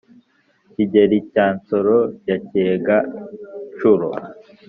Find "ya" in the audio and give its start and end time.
2.27-2.37